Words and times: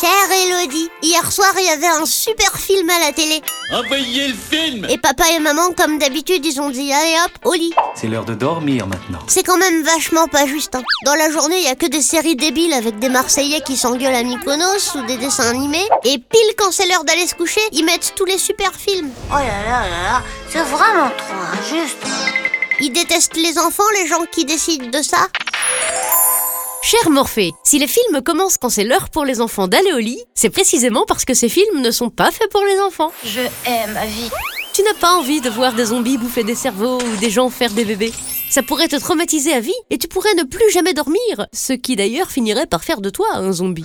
Chère 0.00 0.10
Elodie, 0.30 0.88
hier 1.02 1.32
soir 1.32 1.52
il 1.58 1.64
y 1.64 1.68
avait 1.70 1.86
un 1.88 2.06
super 2.06 2.56
film 2.56 2.88
à 2.90 3.00
la 3.00 3.12
télé. 3.12 3.40
Envoyez 3.72 4.28
le 4.28 4.34
film 4.34 4.86
Et 4.88 4.96
papa 4.98 5.24
et 5.32 5.40
maman, 5.40 5.72
comme 5.76 5.98
d'habitude, 5.98 6.44
ils 6.46 6.60
ont 6.60 6.70
dit 6.70 6.92
allez 6.92 7.16
hop, 7.24 7.32
au 7.46 7.54
lit. 7.54 7.72
C'est 7.96 8.06
l'heure 8.06 8.24
de 8.24 8.34
dormir 8.34 8.86
maintenant. 8.86 9.18
C'est 9.26 9.42
quand 9.42 9.56
même 9.56 9.82
vachement 9.82 10.28
pas 10.28 10.46
juste. 10.46 10.76
hein. 10.76 10.82
Dans 11.04 11.14
la 11.16 11.30
journée, 11.30 11.58
il 11.58 11.64
y 11.64 11.68
a 11.68 11.74
que 11.74 11.86
des 11.86 12.02
séries 12.02 12.36
débiles 12.36 12.74
avec 12.74 12.98
des 13.00 13.08
Marseillais 13.08 13.60
qui 13.60 13.76
s'engueulent 13.76 14.14
à 14.14 14.22
Mykonos 14.22 14.94
ou 14.94 15.02
des 15.06 15.16
dessins 15.16 15.48
animés. 15.50 15.88
Et 16.04 16.18
pile 16.18 16.54
quand 16.56 16.70
c'est 16.70 16.86
l'heure 16.86 17.04
d'aller 17.04 17.26
se 17.26 17.34
coucher, 17.34 17.60
ils 17.72 17.84
mettent 17.84 18.12
tous 18.14 18.24
les 18.24 18.38
super 18.38 18.72
films. 18.74 19.10
Oh 19.30 19.34
là 19.34 19.40
là 19.40 19.88
là 19.88 20.02
là, 20.02 20.22
c'est 20.48 20.62
vraiment 20.62 21.10
trop 21.16 21.58
injuste. 21.60 21.98
Ils 22.80 22.92
détestent 22.92 23.36
les 23.36 23.58
enfants, 23.58 23.82
les 24.00 24.06
gens 24.06 24.24
qui 24.30 24.44
décident 24.44 24.86
de 24.86 25.02
ça. 25.02 25.26
Cher 26.80 27.10
Morphée, 27.10 27.52
si 27.64 27.78
les 27.78 27.86
films 27.86 28.22
commencent 28.22 28.56
quand 28.56 28.68
c'est 28.68 28.84
l'heure 28.84 29.10
pour 29.10 29.24
les 29.24 29.40
enfants 29.40 29.68
d'aller 29.68 29.92
au 29.92 29.98
lit, 29.98 30.22
c'est 30.34 30.48
précisément 30.48 31.04
parce 31.06 31.24
que 31.24 31.34
ces 31.34 31.48
films 31.48 31.80
ne 31.82 31.90
sont 31.90 32.08
pas 32.08 32.30
faits 32.30 32.50
pour 32.50 32.64
les 32.64 32.78
enfants. 32.80 33.12
Je 33.24 33.40
hais 33.40 33.86
ma 33.92 34.06
vie. 34.06 34.30
Tu 34.72 34.82
n'as 34.82 34.94
pas 34.94 35.14
envie 35.14 35.40
de 35.40 35.50
voir 35.50 35.72
des 35.72 35.86
zombies 35.86 36.18
bouffer 36.18 36.44
des 36.44 36.54
cerveaux 36.54 36.98
ou 36.98 37.16
des 37.16 37.30
gens 37.30 37.50
faire 37.50 37.72
des 37.72 37.84
bébés. 37.84 38.12
Ça 38.48 38.62
pourrait 38.62 38.88
te 38.88 38.96
traumatiser 38.96 39.52
à 39.52 39.60
vie 39.60 39.74
et 39.90 39.98
tu 39.98 40.08
pourrais 40.08 40.34
ne 40.34 40.44
plus 40.44 40.70
jamais 40.70 40.94
dormir, 40.94 41.46
ce 41.52 41.72
qui 41.72 41.96
d'ailleurs 41.96 42.30
finirait 42.30 42.66
par 42.66 42.84
faire 42.84 43.00
de 43.00 43.10
toi 43.10 43.26
un 43.34 43.52
zombie. 43.52 43.84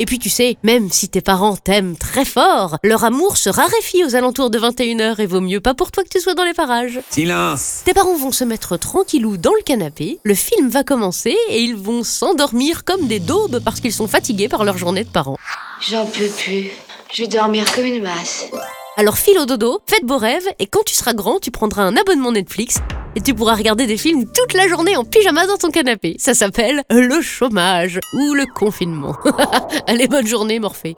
Et 0.00 0.06
puis 0.06 0.18
tu 0.18 0.28
sais, 0.28 0.56
même 0.62 0.90
si 0.90 1.08
tes 1.08 1.20
parents 1.20 1.56
t'aiment 1.56 1.96
très 1.96 2.24
fort, 2.24 2.78
leur 2.84 3.02
amour 3.04 3.36
se 3.36 3.50
raréfie 3.50 4.04
aux 4.04 4.14
alentours 4.14 4.50
de 4.50 4.58
21h 4.58 5.20
et 5.20 5.26
vaut 5.26 5.40
mieux 5.40 5.60
pas 5.60 5.74
pour 5.74 5.90
toi 5.90 6.04
que 6.04 6.08
tu 6.08 6.20
sois 6.20 6.34
dans 6.34 6.44
les 6.44 6.54
parages. 6.54 7.00
Silence 7.10 7.82
Tes 7.84 7.94
parents 7.94 8.16
vont 8.16 8.30
se 8.30 8.44
mettre 8.44 8.76
tranquillou 8.76 9.36
dans 9.36 9.54
le 9.54 9.62
canapé, 9.62 10.20
le 10.22 10.34
film 10.34 10.68
va 10.68 10.84
commencer 10.84 11.36
et 11.48 11.60
ils 11.60 11.76
vont 11.76 12.04
s'endormir 12.04 12.84
comme 12.84 13.08
des 13.08 13.18
daubes 13.18 13.60
parce 13.64 13.80
qu'ils 13.80 13.92
sont 13.92 14.08
fatigués 14.08 14.48
par 14.48 14.64
leur 14.64 14.78
journée 14.78 15.02
de 15.02 15.10
parents. 15.10 15.36
J'en 15.80 16.06
peux 16.06 16.28
plus. 16.28 16.70
Je 17.12 17.22
vais 17.22 17.28
dormir 17.28 17.64
comme 17.74 17.86
une 17.86 18.02
masse. 18.02 18.46
Alors 18.96 19.16
file 19.16 19.38
au 19.38 19.46
dodo, 19.46 19.80
faites 19.86 20.04
beaux 20.04 20.18
rêves 20.18 20.48
et 20.58 20.66
quand 20.66 20.84
tu 20.84 20.94
seras 20.94 21.14
grand, 21.14 21.38
tu 21.40 21.50
prendras 21.50 21.82
un 21.82 21.96
abonnement 21.96 22.32
Netflix 22.32 22.78
et 23.16 23.20
tu 23.20 23.34
pourras 23.34 23.54
regarder 23.54 23.86
des 23.86 23.96
films 23.96 24.24
toute 24.26 24.54
la 24.54 24.68
journée 24.68 24.96
en 24.96 25.04
pyjama 25.04 25.46
dans 25.46 25.56
ton 25.56 25.70
canapé. 25.70 26.16
Ça 26.18 26.34
s'appelle 26.34 26.82
le 26.90 27.20
chômage 27.20 28.00
ou 28.12 28.34
le 28.34 28.46
confinement. 28.46 29.16
Allez, 29.86 30.08
bonne 30.08 30.26
journée 30.26 30.58
Morphée. 30.58 30.94